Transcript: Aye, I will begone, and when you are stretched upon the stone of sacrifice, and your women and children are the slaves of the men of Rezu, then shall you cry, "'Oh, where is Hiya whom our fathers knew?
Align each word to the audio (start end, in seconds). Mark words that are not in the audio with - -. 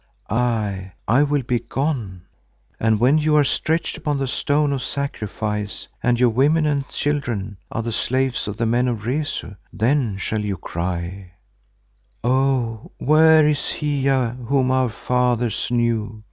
Aye, 0.31 0.93
I 1.07 1.21
will 1.21 1.43
begone, 1.43 2.23
and 2.79 2.99
when 2.99 3.19
you 3.19 3.35
are 3.35 3.43
stretched 3.43 3.97
upon 3.99 4.17
the 4.17 4.25
stone 4.25 4.73
of 4.73 4.81
sacrifice, 4.81 5.87
and 6.01 6.19
your 6.19 6.31
women 6.31 6.65
and 6.65 6.89
children 6.89 7.57
are 7.71 7.83
the 7.83 7.91
slaves 7.91 8.47
of 8.47 8.57
the 8.57 8.65
men 8.65 8.87
of 8.87 9.05
Rezu, 9.05 9.57
then 9.71 10.17
shall 10.17 10.39
you 10.41 10.57
cry, 10.57 11.33
"'Oh, 12.23 12.89
where 12.97 13.47
is 13.47 13.73
Hiya 13.73 14.37
whom 14.47 14.71
our 14.71 14.89
fathers 14.89 15.69
knew? 15.69 16.19